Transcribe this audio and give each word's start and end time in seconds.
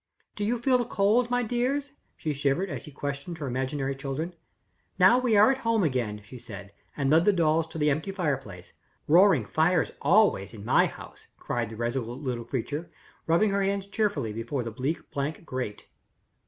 Do 0.35 0.43
you 0.43 0.57
feel 0.57 0.79
the 0.79 0.85
cold, 0.85 1.29
my 1.29 1.43
dears?" 1.43 1.91
She 2.17 2.33
shivered 2.33 2.71
as 2.71 2.81
she 2.81 2.91
questioned 2.91 3.37
her 3.37 3.45
imaginary 3.45 3.95
children. 3.95 4.33
"Now 4.97 5.19
we 5.19 5.37
are 5.37 5.51
at 5.51 5.59
home 5.59 5.83
again," 5.83 6.21
she 6.23 6.39
said, 6.39 6.73
and 6.97 7.11
led 7.11 7.23
the 7.23 7.31
dolls 7.31 7.67
to 7.67 7.77
the 7.77 7.91
empty 7.91 8.11
fireplace. 8.11 8.73
"Roaring 9.07 9.45
fires 9.45 9.91
always 10.01 10.55
in 10.55 10.65
my 10.65 10.87
house," 10.87 11.27
cried 11.37 11.69
the 11.69 11.75
resolute 11.75 12.23
little 12.23 12.45
creature, 12.45 12.89
rubbing 13.27 13.51
her 13.51 13.61
hands 13.61 13.85
cheerfully 13.85 14.33
before 14.33 14.63
the 14.63 14.71
bleak 14.71 15.11
blank 15.11 15.45
grate. 15.45 15.85